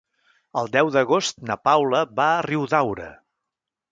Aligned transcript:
El 0.61 0.69
deu 0.75 0.87
d'agost 0.95 1.43
na 1.51 1.57
Paula 1.69 2.01
va 2.21 2.27
a 2.37 2.41
Riudaura. 2.47 3.13